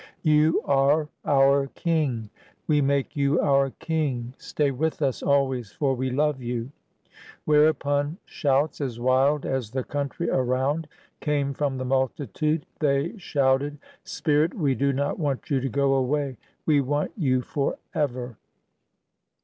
You 0.23 0.63
are 0.65 1.09
our 1.25 1.67
king. 1.67 2.31
We 2.65 2.81
make 2.81 3.15
you 3.15 3.39
our 3.39 3.69
king. 3.69 4.33
Stay 4.39 4.71
with 4.71 4.99
us 5.03 5.21
always, 5.21 5.73
for 5.73 5.93
we 5.95 6.09
love 6.09 6.41
you!" 6.41 6.71
Where 7.45 7.67
upon 7.67 8.17
shouts 8.25 8.81
as 8.81 8.99
wild 8.99 9.45
as 9.45 9.69
the 9.69 9.83
country 9.83 10.27
around 10.27 10.87
came 11.19 11.53
from 11.53 11.77
the 11.77 11.85
multitude. 11.85 12.65
They 12.79 13.15
shouted, 13.19 13.77
"Spirit, 14.03 14.55
we 14.55 14.73
do 14.73 14.91
not 14.91 15.19
want 15.19 15.51
you 15.51 15.59
to 15.61 15.69
go 15.69 15.93
away— 15.93 16.35
we 16.65 16.81
want 16.81 17.11
you 17.15 17.41
forever!" 17.43 18.37